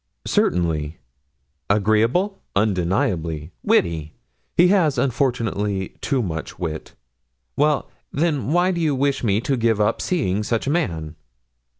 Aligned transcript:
"Certainly." 0.25 0.97
"Agreeable?" 1.69 2.41
"Undeniably." 2.55 3.51
"Witty?" 3.63 4.15
"He 4.57 4.69
has, 4.69 4.97
unfortunately, 4.97 5.93
too 6.01 6.23
much 6.23 6.57
wit." 6.57 6.95
"Well, 7.55 7.87
then, 8.11 8.51
why 8.51 8.71
do 8.71 8.81
you 8.81 8.95
wish 8.95 9.23
me 9.23 9.39
to 9.41 9.55
give 9.55 9.79
up 9.79 10.01
seeing 10.01 10.41
such 10.41 10.65
a 10.65 10.71
man?" 10.71 11.17